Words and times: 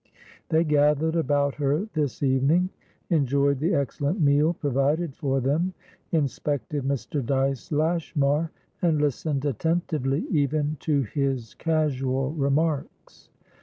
They 0.49 0.63
gathered 0.63 1.15
about 1.15 1.53
her 1.61 1.85
this 1.93 2.23
evening; 2.23 2.71
enjoyed 3.11 3.59
the 3.59 3.75
excellent 3.75 4.19
meal 4.19 4.51
provided 4.51 5.15
for 5.15 5.39
them; 5.39 5.75
inspected 6.11 6.83
Mr. 6.85 7.23
Dyce 7.23 7.71
Lashmar, 7.71 8.49
and 8.81 8.99
listened 8.99 9.45
attentively 9.45 10.25
even 10.31 10.77
to 10.79 11.03
his 11.03 11.53
casual 11.53 12.31
remarks. 12.33 13.29